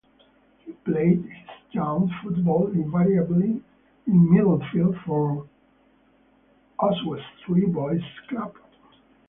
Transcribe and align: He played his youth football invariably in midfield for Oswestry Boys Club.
He 0.65 0.71
played 0.71 1.23
his 1.25 1.47
youth 1.73 2.09
football 2.23 2.71
invariably 2.71 3.61
in 4.07 4.27
midfield 4.31 4.99
for 5.05 5.45
Oswestry 6.79 7.67
Boys 7.67 8.01
Club. 8.27 8.55